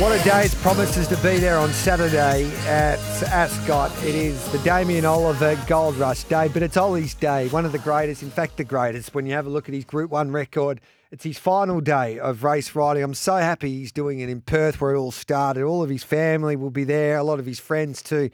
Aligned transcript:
What 0.00 0.18
a 0.18 0.24
day 0.24 0.44
it 0.44 0.54
promises 0.62 1.06
to 1.08 1.16
be 1.16 1.36
there 1.36 1.58
on 1.58 1.74
Saturday 1.74 2.50
at 2.66 2.98
Ascot. 3.24 3.92
It 4.02 4.14
is 4.14 4.50
the 4.50 4.56
Damien 4.60 5.04
Oliver 5.04 5.62
Gold 5.66 5.96
Rush 5.96 6.24
Day, 6.24 6.48
but 6.48 6.62
it's 6.62 6.78
Ollie's 6.78 7.12
day, 7.12 7.48
one 7.48 7.66
of 7.66 7.72
the 7.72 7.78
greatest, 7.78 8.22
in 8.22 8.30
fact, 8.30 8.56
the 8.56 8.64
greatest. 8.64 9.14
When 9.14 9.26
you 9.26 9.34
have 9.34 9.44
a 9.44 9.50
look 9.50 9.68
at 9.68 9.74
his 9.74 9.84
Group 9.84 10.10
1 10.10 10.30
record, 10.30 10.80
it's 11.10 11.24
his 11.24 11.36
final 11.36 11.82
day 11.82 12.18
of 12.18 12.44
race 12.44 12.74
riding. 12.74 13.02
I'm 13.02 13.12
so 13.12 13.36
happy 13.36 13.68
he's 13.68 13.92
doing 13.92 14.20
it 14.20 14.30
in 14.30 14.40
Perth 14.40 14.80
where 14.80 14.94
it 14.94 14.98
all 14.98 15.12
started. 15.12 15.64
All 15.64 15.82
of 15.82 15.90
his 15.90 16.02
family 16.02 16.56
will 16.56 16.70
be 16.70 16.84
there, 16.84 17.18
a 17.18 17.22
lot 17.22 17.38
of 17.38 17.44
his 17.44 17.60
friends 17.60 18.00
too, 18.00 18.30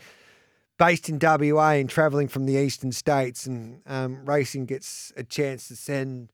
based 0.79 1.09
in 1.09 1.19
WA 1.21 1.71
and 1.71 1.91
travelling 1.91 2.29
from 2.29 2.46
the 2.46 2.55
eastern 2.55 2.93
states. 2.93 3.45
And 3.45 3.83
um, 3.87 4.25
racing 4.25 4.67
gets 4.67 5.12
a 5.17 5.25
chance 5.25 5.67
to 5.67 5.75
send 5.75 6.30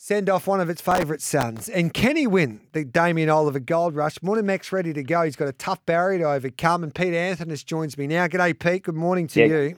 send 0.00 0.30
off 0.30 0.46
one 0.46 0.60
of 0.60 0.70
its 0.70 0.80
favourite 0.80 1.20
sons. 1.20 1.68
And 1.68 1.92
can 1.92 2.16
he 2.16 2.26
win 2.26 2.60
the 2.72 2.84
Damien 2.84 3.28
Oliver 3.28 3.58
Gold 3.58 3.94
Rush? 3.96 4.18
Munhamek's 4.20 4.72
ready 4.72 4.92
to 4.92 5.02
go. 5.02 5.22
He's 5.22 5.36
got 5.36 5.48
a 5.48 5.52
tough 5.52 5.84
barrier 5.86 6.20
to 6.20 6.30
overcome. 6.30 6.84
And 6.84 6.94
Pete 6.94 7.12
Anthonisz 7.12 7.64
joins 7.66 7.98
me 7.98 8.06
now. 8.06 8.26
G'day, 8.28 8.58
Pete. 8.58 8.84
Good 8.84 8.94
morning 8.94 9.26
to 9.28 9.40
Yeah. 9.40 9.46
you. 9.46 9.76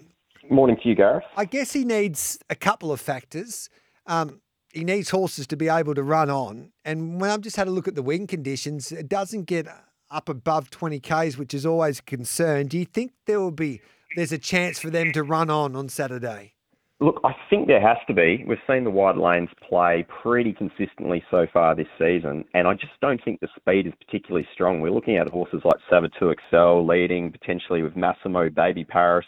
Morning 0.51 0.77
to 0.83 0.89
you, 0.89 0.95
Gareth. 0.95 1.25
I 1.37 1.45
guess 1.47 1.73
he 1.73 1.85
needs 1.85 2.39
a 2.51 2.55
couple 2.55 2.93
of 2.93 3.01
factors. 3.01 3.71
Um, 4.07 4.41
he 4.73 4.85
needs 4.85 5.11
horses 5.11 5.47
to 5.49 5.57
be 5.57 5.69
able 5.69 5.95
to 5.95 6.03
run 6.03 6.29
on. 6.29 6.73
And 6.85 7.21
when 7.21 7.31
I've 7.31 7.41
just 7.41 7.57
had 7.57 7.67
a 7.67 7.71
look 7.71 7.89
at 7.89 7.95
the 7.95 8.03
wind 8.03 8.29
conditions, 8.29 8.93
it 8.93 9.09
doesn't 9.09 9.45
get 9.45 9.67
up 10.11 10.29
above 10.29 10.71
20 10.71 11.01
Ks, 11.01 11.39
which 11.39 11.55
is 11.55 11.65
always 11.65 12.01
a 12.01 12.03
concern. 12.03 12.67
Do 12.67 12.79
you 12.79 12.85
think 12.85 13.13
there 13.27 13.41
will 13.41 13.53
be, 13.53 13.81
there's 14.17 14.33
a 14.33 14.39
chance 14.39 14.79
for 14.79 14.91
them 14.91 15.13
to 15.13 15.23
run 15.23 15.51
on 15.51 15.75
on 15.77 15.89
Saturday? 15.89 16.55
Look, 17.03 17.23
I 17.25 17.33
think 17.49 17.67
there 17.67 17.81
has 17.81 17.97
to 18.09 18.15
be. 18.15 18.45
We've 18.47 18.59
seen 18.67 18.85
the 18.85 18.91
wide 18.91 19.17
lanes 19.17 19.49
play 19.67 20.07
pretty 20.23 20.53
consistently 20.53 21.25
so 21.31 21.47
far 21.51 21.75
this 21.75 21.89
season, 21.99 22.45
and 22.53 22.69
I 22.69 22.75
just 22.75 22.93
don't 23.01 23.23
think 23.25 23.41
the 23.41 23.49
speed 23.57 23.87
is 23.87 23.95
particularly 24.05 24.47
strong. 24.53 24.81
We're 24.81 24.91
looking 24.91 25.17
at 25.17 25.31
horses 25.31 25.63
like 25.65 25.77
Sabatou 25.91 26.31
Excel 26.31 26.87
leading, 26.87 27.33
potentially 27.33 27.83
with 27.83 27.97
Massimo, 27.97 28.51
Baby 28.51 28.85
Paris, 28.85 29.25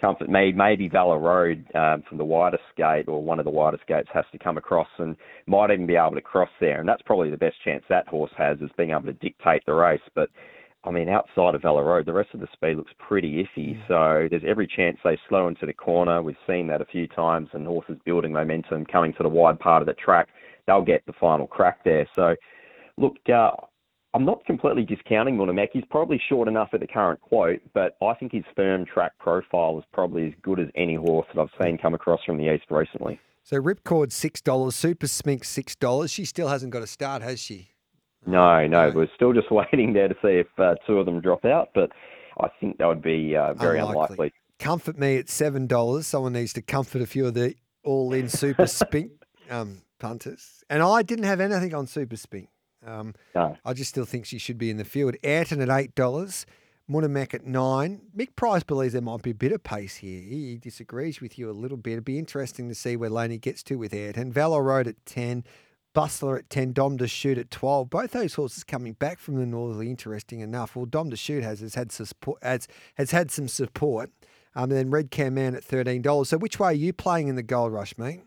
Comfort 0.00 0.30
Me, 0.30 0.52
maybe 0.52 0.88
Valor 0.88 1.18
Road 1.18 1.66
um, 1.74 2.02
from 2.08 2.16
the 2.16 2.24
widest 2.24 2.64
gate 2.78 3.06
or 3.06 3.22
one 3.22 3.38
of 3.38 3.44
the 3.44 3.50
widest 3.50 3.86
gates 3.86 4.08
has 4.14 4.24
to 4.32 4.38
come 4.38 4.56
across 4.56 4.88
and 4.96 5.14
might 5.46 5.70
even 5.70 5.86
be 5.86 5.96
able 5.96 6.14
to 6.14 6.22
cross 6.22 6.50
there. 6.58 6.80
And 6.80 6.88
that's 6.88 7.02
probably 7.02 7.30
the 7.30 7.36
best 7.36 7.56
chance 7.62 7.84
that 7.90 8.08
horse 8.08 8.32
has 8.38 8.58
is 8.60 8.70
being 8.78 8.90
able 8.92 9.02
to 9.02 9.12
dictate 9.12 9.62
the 9.66 9.74
race. 9.74 10.00
But 10.14 10.30
I 10.86 10.90
mean, 10.90 11.08
outside 11.08 11.54
of 11.54 11.62
Valor 11.62 11.84
Road, 11.84 12.04
the 12.04 12.12
rest 12.12 12.30
of 12.34 12.40
the 12.40 12.48
speed 12.52 12.76
looks 12.76 12.92
pretty 12.98 13.42
iffy. 13.42 13.78
So 13.88 14.28
there's 14.28 14.42
every 14.46 14.66
chance 14.66 14.98
they 15.02 15.18
slow 15.28 15.48
into 15.48 15.64
the 15.64 15.72
corner. 15.72 16.22
We've 16.22 16.36
seen 16.46 16.66
that 16.66 16.82
a 16.82 16.84
few 16.84 17.08
times, 17.08 17.48
and 17.52 17.66
horses 17.66 17.96
building 18.04 18.32
momentum 18.32 18.84
coming 18.84 19.14
to 19.14 19.22
the 19.22 19.28
wide 19.28 19.58
part 19.58 19.80
of 19.82 19.86
the 19.86 19.94
track, 19.94 20.28
they'll 20.66 20.82
get 20.82 21.04
the 21.06 21.14
final 21.14 21.46
crack 21.46 21.82
there. 21.84 22.06
So, 22.14 22.36
look, 22.98 23.16
uh, 23.32 23.52
I'm 24.12 24.26
not 24.26 24.44
completely 24.44 24.84
discounting 24.84 25.36
Munhamek. 25.36 25.68
He's 25.72 25.84
probably 25.90 26.20
short 26.28 26.48
enough 26.48 26.68
at 26.72 26.80
the 26.80 26.86
current 26.86 27.20
quote, 27.20 27.60
but 27.72 27.96
I 28.02 28.14
think 28.14 28.32
his 28.32 28.44
firm 28.54 28.84
track 28.84 29.12
profile 29.18 29.78
is 29.78 29.84
probably 29.92 30.28
as 30.28 30.34
good 30.42 30.60
as 30.60 30.68
any 30.76 30.96
horse 30.96 31.26
that 31.34 31.40
I've 31.40 31.64
seen 31.64 31.78
come 31.78 31.94
across 31.94 32.20
from 32.24 32.36
the 32.36 32.54
east 32.54 32.64
recently. 32.70 33.18
So 33.42 33.60
Ripcord 33.60 34.08
$6, 34.08 34.72
Super 34.72 35.06
Spink 35.06 35.42
$6. 35.42 36.10
She 36.10 36.24
still 36.24 36.48
hasn't 36.48 36.72
got 36.72 36.82
a 36.82 36.86
start, 36.86 37.22
has 37.22 37.40
she? 37.40 37.73
No, 38.26 38.66
no, 38.66 38.90
we're 38.94 39.08
still 39.14 39.32
just 39.32 39.50
waiting 39.50 39.92
there 39.92 40.08
to 40.08 40.14
see 40.22 40.38
if 40.40 40.46
uh, 40.58 40.74
two 40.86 40.98
of 40.98 41.06
them 41.06 41.20
drop 41.20 41.44
out, 41.44 41.70
but 41.74 41.90
I 42.40 42.48
think 42.60 42.78
that 42.78 42.86
would 42.86 43.02
be 43.02 43.36
uh, 43.36 43.54
very 43.54 43.78
Unlikely. 43.78 44.02
unlikely. 44.02 44.32
Comfort 44.58 44.98
me 44.98 45.18
at 45.18 45.28
seven 45.28 45.66
dollars. 45.66 46.06
Someone 46.06 46.32
needs 46.32 46.52
to 46.54 46.62
comfort 46.62 47.02
a 47.02 47.06
few 47.06 47.26
of 47.26 47.34
the 47.34 47.54
all-in 47.82 48.28
super 48.28 48.66
spink 48.80 49.12
um, 49.50 49.82
punters. 49.98 50.62
And 50.70 50.82
I 50.82 51.02
didn't 51.02 51.24
have 51.24 51.40
anything 51.40 51.74
on 51.74 51.86
super 51.86 52.16
spink. 52.16 52.48
Um, 52.86 53.14
No. 53.34 53.56
I 53.64 53.72
just 53.72 53.90
still 53.90 54.04
think 54.04 54.26
she 54.26 54.38
should 54.38 54.58
be 54.58 54.70
in 54.70 54.76
the 54.76 54.84
field. 54.84 55.16
Ayrton 55.22 55.60
at 55.60 55.70
eight 55.70 55.94
dollars. 55.94 56.46
Munhamek 56.90 57.32
at 57.32 57.46
nine. 57.46 58.02
Mick 58.16 58.36
Price 58.36 58.62
believes 58.62 58.92
there 58.92 59.00
might 59.02 59.22
be 59.22 59.30
a 59.30 59.34
bit 59.34 59.52
of 59.52 59.62
pace 59.64 59.96
here. 59.96 60.20
He 60.20 60.50
he 60.50 60.58
disagrees 60.58 61.20
with 61.20 61.38
you 61.38 61.50
a 61.50 61.52
little 61.52 61.78
bit. 61.78 61.92
It'd 61.92 62.04
be 62.04 62.18
interesting 62.18 62.68
to 62.68 62.74
see 62.74 62.94
where 62.96 63.08
Laney 63.10 63.38
gets 63.38 63.62
to 63.64 63.76
with 63.76 63.94
Ayrton. 63.94 64.30
Valor 64.32 64.62
Road 64.62 64.86
at 64.86 65.04
ten. 65.06 65.44
Bustler 65.94 66.38
at 66.38 66.50
10, 66.50 66.72
Dom 66.72 66.98
to 66.98 67.08
shoot 67.08 67.38
at 67.38 67.50
12. 67.50 67.88
Both 67.88 68.10
those 68.10 68.34
horses 68.34 68.64
coming 68.64 68.94
back 68.94 69.18
from 69.18 69.36
the 69.36 69.46
northerly, 69.46 69.88
interesting 69.88 70.40
enough. 70.40 70.76
Well, 70.76 70.86
Dom 70.86 71.08
to 71.10 71.16
shoot 71.16 71.44
has, 71.44 71.60
has 71.60 71.76
had 71.76 71.92
some 71.92 72.06
support, 72.06 72.42
has, 72.42 72.68
has 72.96 73.12
had 73.12 73.30
some 73.30 73.48
support. 73.48 74.10
Um, 74.56 74.64
and 74.64 74.72
then 74.72 74.90
Red 74.90 75.10
Can 75.10 75.34
Man 75.34 75.54
at 75.54 75.64
$13. 75.64 76.26
So 76.26 76.36
which 76.36 76.58
way 76.58 76.68
are 76.68 76.72
you 76.72 76.92
playing 76.92 77.28
in 77.28 77.36
the 77.36 77.42
Gold 77.42 77.72
Rush, 77.72 77.96
mate? 77.96 78.22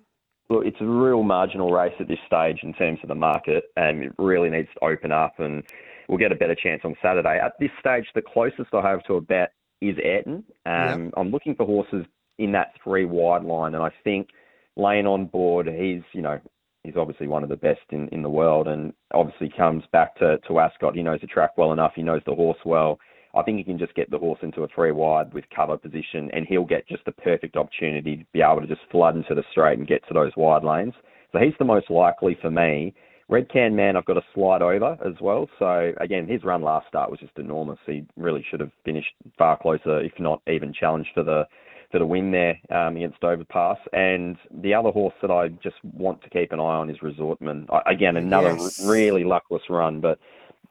Look, 0.50 0.66
it's 0.66 0.78
a 0.80 0.86
real 0.86 1.24
marginal 1.24 1.72
race 1.72 1.94
at 2.00 2.08
this 2.08 2.20
stage 2.26 2.60
in 2.64 2.74
terms 2.74 3.00
of 3.04 3.10
the 3.10 3.16
market, 3.16 3.66
and 3.76 4.04
it 4.04 4.14
really 4.18 4.50
needs 4.50 4.70
to 4.76 4.86
open 4.86 5.12
up, 5.12 5.34
and 5.40 5.62
we'll 6.08 6.18
get 6.18 6.32
a 6.32 6.36
better 6.36 6.56
chance 6.56 6.82
on 6.86 6.96
Saturday. 7.02 7.38
At 7.38 7.54
this 7.60 7.70
stage, 7.80 8.06
the 8.16 8.22
closest 8.22 8.74
I 8.74 8.90
have 8.90 9.04
to 9.04 9.16
a 9.16 9.22
bet 9.22 9.52
is 9.82 9.98
Ayrton. 10.02 10.46
Um, 10.66 11.12
I'm 11.18 11.32
looking 11.32 11.54
for 11.54 11.66
horses 11.66 12.06
in 12.38 12.54
that 12.54 12.74
three 12.82 13.04
wide 13.04 13.44
line, 13.44 13.76
and 13.76 13.84
I 13.84 13.92
think 14.06 14.30
Lane 14.78 15.06
on 15.06 15.26
board, 15.26 15.68
he's 15.68 16.04
you 16.14 16.22
know 16.22 16.40
he's 16.88 16.96
obviously 16.96 17.28
one 17.28 17.44
of 17.44 17.50
the 17.50 17.58
best 17.58 17.82
in, 17.92 18.08
in 18.10 18.24
the 18.24 18.30
world, 18.30 18.68
and 18.68 18.94
obviously 19.14 19.52
comes 19.56 19.84
back 19.92 20.16
to 20.18 20.38
to 20.48 20.60
Ascot. 20.60 20.96
He 20.96 21.04
knows 21.04 21.22
the 21.22 21.28
track 21.28 21.58
well 21.58 21.74
enough. 21.74 21.92
He 21.96 22.02
knows 22.02 22.22
the 22.26 22.34
horse 22.34 22.58
well. 22.66 22.98
I 23.36 23.44
think 23.44 23.58
he 23.58 23.64
can 23.64 23.78
just 23.78 23.94
get 23.94 24.10
the 24.10 24.18
horse 24.18 24.40
into 24.42 24.64
a 24.64 24.68
three 24.74 24.92
wide 24.92 25.34
with 25.34 25.44
cover 25.54 25.78
position, 25.78 26.32
and 26.34 26.48
he'll 26.48 26.66
get 26.66 26.88
just 26.88 27.06
the 27.06 27.12
perfect 27.12 27.58
opportunity 27.58 28.18
to 28.18 28.26
be 28.32 28.42
able 28.42 28.62
to 28.62 28.68
just 28.68 28.90
flood 28.90 29.16
into 29.16 29.36
the 29.36 29.44
straight 29.52 29.78
and 29.78 29.88
get 29.88 30.08
to 30.08 30.14
those 30.14 30.32
wide 30.38 30.64
lanes. 30.64 30.94
So 31.34 31.40
he's 31.40 31.54
the 31.60 31.66
most 31.66 31.90
likely 31.90 32.38
for 32.42 32.50
me. 32.50 32.96
Red 33.30 33.50
Can 33.50 33.76
Man, 33.76 33.98
I've 33.98 34.06
got 34.06 34.16
a 34.16 34.24
slide 34.34 34.62
over 34.62 34.98
as 35.06 35.20
well. 35.20 35.50
So 35.60 35.92
again, 36.00 36.28
his 36.28 36.46
run 36.46 36.62
last 36.62 36.88
start 36.88 37.12
was 37.12 37.20
just 37.20 37.38
enormous. 37.38 37.78
He 37.86 38.06
really 38.16 38.46
should 38.50 38.62
have 38.62 38.72
finished 38.86 39.14
far 39.38 39.58
closer, 39.60 40.00
if 40.00 40.14
not 40.18 40.42
even 40.48 40.74
challenged 40.74 41.10
for 41.14 41.24
the 41.24 41.44
for 41.92 42.00
the 42.00 42.06
win 42.06 42.32
there 42.32 42.60
um, 42.70 42.98
against 42.98 43.24
Overpass. 43.24 43.78
And 43.94 44.38
the 44.62 44.74
other 44.74 44.92
horse 44.92 45.14
that 45.22 45.32
I 45.32 45.48
just 45.50 45.78
want 45.84 46.22
to 46.24 46.30
keep 46.30 46.52
an 46.52 46.60
eye 46.60 46.64
on 46.64 46.90
is 46.90 46.98
Resortman. 46.98 47.66
I, 47.72 47.92
again, 47.92 48.18
another 48.18 48.52
Yes. 48.58 48.84
r- 48.86 48.92
really 48.92 49.24
luckless 49.24 49.62
run, 49.70 50.02
but 50.02 50.20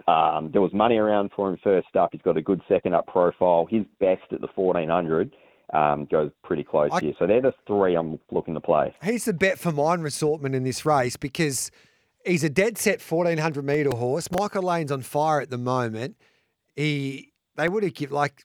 um, 0.09 0.51
there 0.53 0.61
was 0.61 0.73
money 0.75 0.97
around 0.99 1.31
for 1.35 1.49
him 1.49 1.59
first 1.65 1.95
up. 1.97 2.11
He's 2.13 2.21
got 2.23 2.37
a 2.37 2.43
good 2.43 2.61
second 2.69 2.95
up 2.95 3.07
profile. 3.07 3.67
His 3.69 3.85
best 3.99 4.23
at 4.31 4.41
the 4.41 4.49
1400 4.55 5.35
um, 5.73 6.05
goes 6.11 6.31
pretty 6.45 6.63
close 6.63 6.91
I- 6.93 7.01
here. 7.01 7.15
So 7.19 7.27
they're 7.27 7.41
the 7.41 7.55
three 7.67 7.95
I'm 7.97 8.19
looking 8.31 8.55
to 8.55 8.61
play. 8.61 8.95
He's 9.03 9.25
the 9.25 9.33
bet 9.33 9.59
for 9.59 9.73
mine 9.73 10.01
Resortman 10.01 10.55
in 10.55 10.65
this 10.65 10.85
race 10.85 11.17
because 11.17 11.71
he's 12.27 12.45
a 12.45 12.51
dead 12.51 12.77
set 12.77 13.01
1400 13.01 13.65
metre 13.65 13.91
horse. 13.97 14.31
Michael 14.31 14.63
Lane's 14.65 14.93
on 14.93 15.01
fire 15.03 15.41
at 15.41 15.49
the 15.51 15.59
moment. 15.59 16.17
He 16.77 17.33
they 17.57 17.69
would 17.71 17.83
have 17.85 17.95
give 17.95 18.13
like 18.13 18.45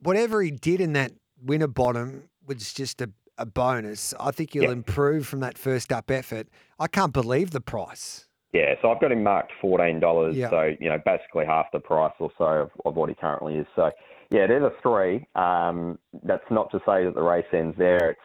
whatever 0.00 0.42
he 0.42 0.50
did 0.50 0.80
in 0.82 0.92
that 0.92 1.12
Winterbottom 1.44 2.24
was 2.46 2.72
just 2.72 3.00
a, 3.00 3.10
a 3.38 3.46
bonus. 3.46 4.14
I 4.20 4.30
think 4.30 4.54
you'll 4.54 4.64
Yeah. 4.64 4.72
improve 4.72 5.26
from 5.26 5.40
that 5.40 5.56
first 5.58 5.92
up 5.92 6.10
effort. 6.10 6.48
I 6.78 6.86
can't 6.86 7.12
believe 7.12 7.50
the 7.50 7.60
price. 7.60 8.26
Yeah, 8.52 8.74
so 8.82 8.90
I've 8.90 9.00
got 9.00 9.12
him 9.12 9.22
marked 9.22 9.52
fourteen 9.60 10.00
dollars. 10.00 10.36
Yeah. 10.36 10.50
So 10.50 10.74
you 10.80 10.88
know, 10.88 10.98
basically 11.04 11.46
half 11.46 11.66
the 11.72 11.78
price 11.78 12.12
or 12.18 12.30
so 12.36 12.44
of, 12.44 12.70
of 12.84 12.96
what 12.96 13.08
he 13.08 13.14
currently 13.14 13.54
is. 13.56 13.66
So 13.76 13.90
yeah, 14.30 14.46
they're 14.48 14.60
the 14.60 14.74
three. 14.82 15.26
Um, 15.36 15.98
that's 16.24 16.48
not 16.50 16.70
to 16.72 16.78
say 16.78 17.04
that 17.04 17.14
the 17.14 17.22
race 17.22 17.46
ends 17.52 17.76
there. 17.78 18.10
It's 18.10 18.20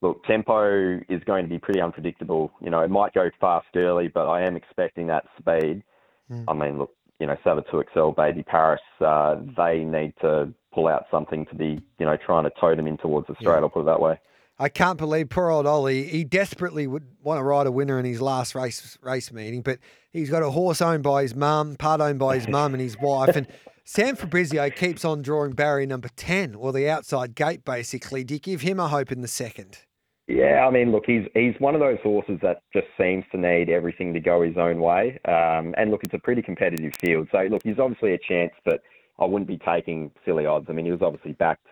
look, 0.00 0.24
tempo 0.24 0.98
is 1.10 1.22
going 1.26 1.44
to 1.44 1.48
be 1.50 1.58
pretty 1.58 1.80
unpredictable. 1.82 2.52
You 2.62 2.70
know, 2.70 2.80
it 2.80 2.90
might 2.90 3.12
go 3.12 3.28
fast 3.38 3.66
early, 3.76 4.08
but 4.08 4.26
I 4.26 4.42
am 4.46 4.56
expecting 4.56 5.06
that 5.08 5.24
speed. 5.38 5.82
Mm. 6.30 6.44
I 6.48 6.52
mean, 6.54 6.78
look, 6.78 6.94
you 7.18 7.26
know, 7.26 7.36
Sabatou 7.44 7.82
Excel, 7.82 8.12
Baby 8.12 8.42
Paris, 8.42 8.80
uh, 9.04 9.36
they 9.58 9.80
need 9.80 10.14
to 10.22 10.54
pull 10.72 10.88
out 10.88 11.06
something 11.10 11.46
to 11.46 11.54
be, 11.54 11.80
you 11.98 12.06
know, 12.06 12.16
trying 12.16 12.44
to 12.44 12.50
tote 12.60 12.76
them 12.76 12.86
in 12.86 12.96
towards 12.98 13.28
Australia. 13.28 13.60
Yeah. 13.60 13.64
I'll 13.64 13.70
put 13.70 13.80
it 13.82 13.86
that 13.86 14.00
way. 14.00 14.18
I 14.58 14.68
can't 14.68 14.98
believe 14.98 15.30
poor 15.30 15.48
old 15.48 15.66
Ollie. 15.66 16.04
He 16.04 16.22
desperately 16.22 16.86
would 16.86 17.06
want 17.22 17.38
to 17.38 17.42
ride 17.42 17.66
a 17.66 17.72
winner 17.72 17.98
in 17.98 18.04
his 18.04 18.20
last 18.20 18.54
race 18.54 18.98
race 19.00 19.32
meeting, 19.32 19.62
but 19.62 19.78
he's 20.12 20.28
got 20.28 20.42
a 20.42 20.50
horse 20.50 20.82
owned 20.82 21.02
by 21.02 21.22
his 21.22 21.34
mum, 21.34 21.76
part 21.76 22.02
owned 22.02 22.18
by 22.18 22.34
his 22.34 22.46
mum 22.56 22.74
and 22.74 22.80
his 22.80 22.98
wife. 23.00 23.34
And 23.36 23.46
Sam 23.84 24.16
Fabrizio 24.16 24.68
keeps 24.68 25.02
on 25.04 25.22
drawing 25.22 25.52
barrier 25.52 25.86
number 25.86 26.10
10, 26.14 26.54
or 26.54 26.72
the 26.72 26.88
outside 26.90 27.34
gate, 27.34 27.64
basically. 27.64 28.22
Do 28.22 28.34
you 28.34 28.40
give 28.40 28.60
him 28.60 28.78
a 28.78 28.88
hope 28.88 29.10
in 29.10 29.22
the 29.22 29.28
second? 29.28 29.78
Yeah, 30.28 30.66
I 30.66 30.70
mean, 30.70 30.92
look, 30.92 31.04
he's 31.06 31.26
he's 31.34 31.54
one 31.58 31.74
of 31.74 31.80
those 31.80 31.98
horses 32.02 32.38
that 32.42 32.62
just 32.72 32.86
seems 33.00 33.24
to 33.32 33.38
need 33.38 33.68
everything 33.68 34.12
to 34.12 34.20
go 34.20 34.42
his 34.42 34.56
own 34.56 34.78
way. 34.78 35.18
Um, 35.24 35.74
and 35.76 35.90
look, 35.90 36.04
it's 36.04 36.14
a 36.14 36.18
pretty 36.18 36.42
competitive 36.42 36.92
field. 37.00 37.28
So 37.32 37.38
look, 37.50 37.62
he's 37.64 37.78
obviously 37.78 38.12
a 38.12 38.18
chance, 38.18 38.52
but 38.64 38.80
I 39.20 39.24
wouldn't 39.24 39.48
be 39.48 39.58
taking 39.58 40.10
silly 40.24 40.46
odds. 40.46 40.66
I 40.68 40.72
mean, 40.72 40.86
he 40.86 40.92
was 40.92 41.02
obviously 41.02 41.32
backed 41.32 41.66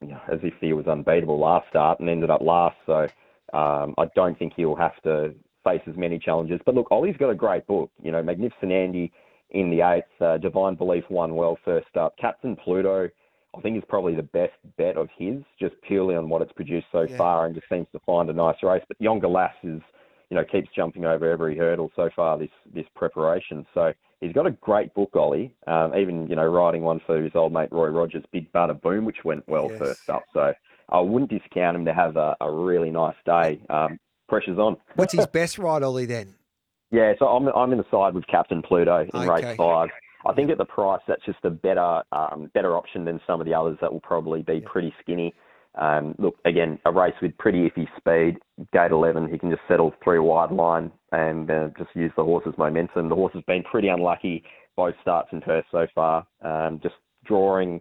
you 0.00 0.08
know, 0.08 0.20
as 0.30 0.40
if 0.42 0.54
he 0.60 0.72
was 0.72 0.86
unbeatable 0.86 1.38
last 1.38 1.68
start 1.68 2.00
and 2.00 2.08
ended 2.08 2.30
up 2.30 2.40
last. 2.40 2.76
So 2.86 3.06
um, 3.52 3.94
I 3.98 4.06
don't 4.14 4.38
think 4.38 4.52
he'll 4.56 4.76
have 4.76 5.00
to 5.02 5.34
face 5.64 5.82
as 5.86 5.96
many 5.96 6.18
challenges. 6.18 6.60
But 6.64 6.74
look, 6.74 6.88
Ollie's 6.90 7.16
got 7.16 7.30
a 7.30 7.34
great 7.34 7.66
book. 7.66 7.90
You 8.02 8.12
know, 8.12 8.22
Magnificent 8.22 8.72
Andy 8.72 9.12
in 9.50 9.70
the 9.70 9.80
eighth, 9.80 10.22
uh, 10.22 10.38
Divine 10.38 10.74
Belief 10.74 11.04
won 11.10 11.34
well 11.34 11.58
first 11.64 11.96
up. 11.96 12.14
Captain 12.18 12.54
Pluto, 12.56 13.08
I 13.56 13.60
think 13.60 13.76
is 13.76 13.84
probably 13.88 14.14
the 14.14 14.22
best 14.22 14.52
bet 14.76 14.96
of 14.96 15.08
his, 15.16 15.42
just 15.58 15.74
purely 15.82 16.14
on 16.14 16.28
what 16.28 16.42
it's 16.42 16.52
produced 16.52 16.86
so 16.92 17.02
Yeah. 17.02 17.16
far, 17.16 17.46
and 17.46 17.54
just 17.54 17.68
seems 17.68 17.86
to 17.92 17.98
find 18.00 18.28
a 18.28 18.32
nice 18.32 18.62
race. 18.62 18.84
But 18.86 19.00
Yonga 19.00 19.26
Lass 19.26 19.54
is, 19.62 19.80
you 20.30 20.36
know, 20.36 20.44
keeps 20.44 20.68
jumping 20.76 21.06
over 21.06 21.30
every 21.30 21.56
hurdle 21.56 21.90
so 21.96 22.10
far 22.14 22.36
this 22.38 22.50
this 22.72 22.86
preparation. 22.94 23.66
So 23.72 23.94
he's 24.20 24.32
got 24.32 24.46
a 24.46 24.50
great 24.52 24.92
book, 24.94 25.14
Ollie. 25.14 25.54
Um, 25.66 25.94
even 25.96 26.26
you 26.28 26.36
know 26.36 26.46
riding 26.46 26.82
one 26.82 27.00
for 27.06 27.20
his 27.22 27.32
old 27.34 27.52
mate 27.52 27.68
Roy 27.72 27.88
Rogers, 27.88 28.24
Big 28.32 28.50
Butter 28.52 28.74
Boom, 28.74 29.04
which 29.04 29.24
went 29.24 29.46
well 29.48 29.68
Yes. 29.70 29.78
first 29.78 30.00
up. 30.08 30.24
So 30.32 30.52
I 30.90 31.00
wouldn't 31.00 31.30
discount 31.30 31.76
him 31.76 31.84
to 31.84 31.94
have 31.94 32.16
a, 32.16 32.36
a 32.40 32.50
really 32.50 32.90
nice 32.90 33.16
day. 33.24 33.60
Um, 33.70 33.98
pressure's 34.28 34.58
on. 34.58 34.76
What's 34.96 35.12
his 35.14 35.26
best 35.26 35.58
ride, 35.58 35.82
Ollie? 35.82 36.06
Then 36.06 36.34
Yeah, 36.90 37.12
so 37.18 37.26
I'm 37.26 37.48
I'm 37.48 37.72
in 37.72 37.78
the 37.78 37.84
side 37.90 38.14
with 38.14 38.26
Captain 38.26 38.62
Pluto 38.62 39.00
in 39.12 39.20
Okay. 39.20 39.28
race 39.30 39.56
five. 39.56 39.88
I 40.26 40.32
think 40.34 40.50
at 40.50 40.58
the 40.58 40.64
price 40.64 41.00
that's 41.06 41.24
just 41.24 41.38
a 41.44 41.50
better 41.50 42.02
um, 42.12 42.50
better 42.54 42.76
option 42.76 43.04
than 43.04 43.20
some 43.26 43.40
of 43.40 43.46
the 43.46 43.54
others 43.54 43.78
that 43.80 43.92
will 43.92 44.00
probably 44.00 44.42
be 44.42 44.60
pretty 44.60 44.92
skinny. 45.00 45.34
Um, 45.74 46.14
look 46.18 46.36
again, 46.44 46.78
a 46.84 46.92
race 46.92 47.14
with 47.22 47.36
pretty 47.38 47.70
iffy 47.70 47.86
speed. 47.96 48.40
Gate 48.72 48.90
11, 48.90 49.28
he 49.30 49.38
can 49.38 49.50
just 49.50 49.62
settle 49.68 49.94
through 50.02 50.20
a 50.20 50.24
wide 50.24 50.50
line 50.50 50.90
and 51.12 51.50
uh, 51.50 51.68
just 51.78 51.90
use 51.94 52.10
the 52.16 52.24
horse's 52.24 52.54
momentum. 52.58 53.08
The 53.08 53.14
horse 53.14 53.32
has 53.34 53.44
been 53.46 53.62
pretty 53.62 53.88
unlucky 53.88 54.44
both 54.78 54.94
starts 55.02 55.28
in 55.32 55.40
Perth 55.40 55.64
so 55.72 55.88
far. 55.92 56.24
Um, 56.40 56.78
just 56.80 56.94
drawing 57.26 57.80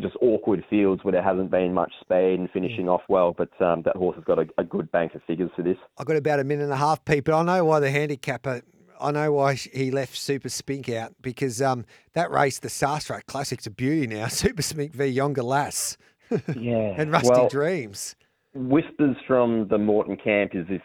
just 0.00 0.16
awkward 0.22 0.64
fields 0.70 1.04
where 1.04 1.12
there 1.12 1.22
hasn't 1.22 1.50
been 1.50 1.74
much 1.74 1.92
speed 2.00 2.38
and 2.38 2.50
finishing 2.50 2.88
off 2.88 3.02
well. 3.10 3.34
But 3.36 3.50
um, 3.60 3.82
that 3.82 3.94
horse 3.94 4.16
has 4.16 4.24
got 4.24 4.38
a, 4.38 4.46
a 4.56 4.64
good 4.64 4.90
bank 4.90 5.14
of 5.14 5.22
figures 5.26 5.50
for 5.54 5.62
this. 5.62 5.76
I've 5.98 6.06
got 6.06 6.16
about 6.16 6.40
a 6.40 6.44
minute 6.44 6.64
and 6.64 6.72
a 6.72 6.76
half, 6.76 7.04
Pete, 7.04 7.24
but 7.24 7.38
I 7.38 7.42
know 7.42 7.66
why 7.66 7.78
the 7.78 7.90
handicapper. 7.90 8.62
I 8.98 9.10
know 9.10 9.32
why 9.32 9.54
he 9.54 9.90
left 9.90 10.16
Super 10.16 10.48
Spink 10.48 10.88
out 10.88 11.12
because 11.20 11.60
um, 11.60 11.84
that 12.14 12.30
race, 12.30 12.58
the 12.58 12.68
Sarstrat 12.68 13.26
Classic's 13.26 13.66
a 13.66 13.70
beauty 13.70 14.06
now. 14.06 14.26
Super 14.28 14.62
Spink 14.62 14.94
v 14.94 15.04
Younger 15.04 15.42
Lass 15.42 15.98
Yeah, 16.56 16.94
and 16.96 17.10
Rusty 17.10 17.30
well, 17.30 17.48
Dreams. 17.48 18.16
Whispers 18.54 19.16
from 19.26 19.66
the 19.68 19.78
Morton 19.78 20.16
camp 20.16 20.54
is 20.54 20.66
if 20.68 20.82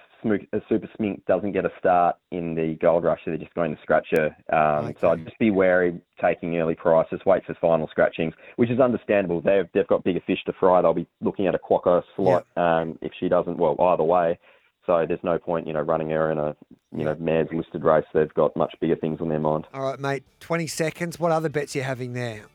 Super 0.67 0.89
Spink 0.93 1.23
doesn't 1.27 1.51
get 1.51 1.65
a 1.65 1.71
start 1.77 2.15
in 2.31 2.55
the 2.55 2.75
Gold 2.81 3.03
Rush, 3.03 3.19
they're 3.25 3.37
just 3.37 3.53
going 3.53 3.75
to 3.75 3.81
scratch 3.81 4.07
her. 4.11 4.35
Um, 4.51 4.95
So 4.99 5.09
I'd 5.09 5.23
just 5.23 5.37
be 5.37 5.51
wary 5.51 6.01
taking 6.19 6.57
early 6.57 6.75
prices, 6.75 7.21
wait 7.25 7.45
for 7.45 7.53
final 7.61 7.87
scratchings, 7.89 8.33
which 8.55 8.69
is 8.69 8.79
understandable. 8.79 9.41
They've, 9.41 9.67
they've 9.73 9.87
got 9.87 10.03
bigger 10.03 10.19
fish 10.25 10.43
to 10.45 10.53
fry. 10.59 10.81
They'll 10.81 10.93
be 10.93 11.07
looking 11.21 11.47
at 11.47 11.55
a 11.55 11.59
quokka 11.59 12.03
slot 12.15 12.47
um, 12.57 12.97
if 13.01 13.11
she 13.19 13.29
doesn't, 13.29 13.57
well, 13.57 13.75
either 13.79 14.03
way. 14.03 14.39
So 14.85 15.05
there's 15.07 15.23
no 15.23 15.37
point, 15.37 15.67
you 15.67 15.73
know, 15.73 15.81
running 15.81 16.09
her 16.09 16.31
in 16.31 16.39
a, 16.39 16.55
you 16.91 17.03
know, 17.03 17.15
mares 17.19 17.47
listed 17.51 17.83
race. 17.83 18.05
They've 18.13 18.33
got 18.33 18.55
much 18.57 18.73
bigger 18.81 18.95
things 18.95 19.21
on 19.21 19.29
their 19.29 19.39
mind. 19.39 19.67
All 19.71 19.83
right, 19.83 19.99
mate. 19.99 20.23
Twenty 20.39 20.65
seconds. 20.65 21.19
What 21.19 21.31
other 21.31 21.49
bets 21.49 21.75
are 21.75 21.79
you 21.79 21.83
having 21.83 22.13
there? 22.13 22.45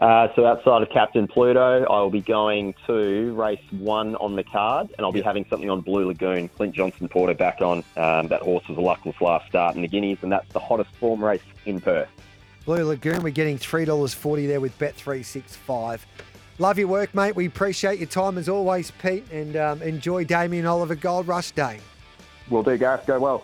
Uh, 0.00 0.26
so 0.34 0.44
outside 0.44 0.82
of 0.82 0.90
Captain 0.90 1.28
Pluto, 1.28 1.84
I 1.84 2.00
will 2.00 2.10
be 2.10 2.22
going 2.22 2.74
to 2.88 3.32
race 3.34 3.62
one 3.70 4.16
on 4.16 4.34
the 4.34 4.42
card, 4.42 4.88
and 4.96 5.06
I'll 5.06 5.12
be 5.12 5.20
having 5.20 5.46
something 5.48 5.70
on 5.70 5.80
Blue 5.80 6.08
Lagoon. 6.08 6.48
Clint 6.48 6.74
Johnston-Porter 6.74 7.34
back 7.34 7.60
on. 7.60 7.84
Um, 7.96 8.26
that 8.26 8.42
horse 8.42 8.66
was 8.68 8.78
a 8.78 8.80
luckless 8.80 9.20
last 9.20 9.48
start 9.48 9.76
in 9.76 9.82
the 9.82 9.86
Guineas, 9.86 10.18
and 10.22 10.32
that's 10.32 10.52
the 10.52 10.58
hottest 10.58 10.90
form 10.96 11.22
race 11.22 11.42
in 11.66 11.80
Perth. 11.80 12.08
Blue 12.64 12.84
Lagoon. 12.84 13.22
We're 13.22 13.30
getting 13.30 13.58
three 13.58 13.84
dollars 13.84 14.12
forty 14.12 14.46
there 14.48 14.60
with 14.60 14.76
Bet 14.78 14.94
three 14.96 15.22
six 15.22 15.54
five. 15.54 16.04
Love 16.58 16.78
your 16.78 16.88
work, 16.88 17.14
mate. 17.14 17.36
We 17.36 17.46
appreciate 17.46 18.00
your 18.00 18.08
time 18.08 18.38
as 18.38 18.48
always, 18.48 18.90
Pete, 19.02 19.24
and 19.30 19.56
um, 19.56 19.82
enjoy 19.82 20.24
Damien 20.24 20.66
Oliver 20.66 20.96
Gold 20.96 21.28
Rush 21.28 21.52
Day. 21.52 21.78
Will 22.50 22.64
do, 22.64 22.76
Gareth. 22.76 23.06
Go 23.06 23.20
well. 23.20 23.40